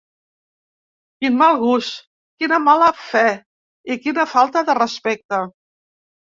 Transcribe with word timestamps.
Quin 1.23 1.37
mal 1.41 1.59
gust, 1.65 1.99
quina 2.41 2.59
mala 2.69 2.89
fe 3.11 3.23
i 3.97 4.01
quina 4.09 4.29
falta 4.35 4.67
de 4.73 4.79
respecte. 4.83 5.45